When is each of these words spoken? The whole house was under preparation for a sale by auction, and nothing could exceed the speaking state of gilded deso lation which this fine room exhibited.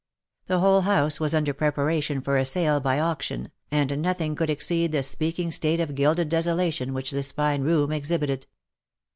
The 0.47 0.57
whole 0.61 0.81
house 0.81 1.19
was 1.19 1.35
under 1.35 1.53
preparation 1.53 2.21
for 2.21 2.35
a 2.35 2.43
sale 2.43 2.79
by 2.79 2.99
auction, 2.99 3.51
and 3.69 4.01
nothing 4.01 4.33
could 4.35 4.49
exceed 4.49 4.91
the 4.93 5.03
speaking 5.03 5.51
state 5.51 5.79
of 5.79 5.93
gilded 5.93 6.27
deso 6.27 6.55
lation 6.55 6.93
which 6.93 7.11
this 7.11 7.31
fine 7.31 7.61
room 7.61 7.91
exhibited. 7.91 8.47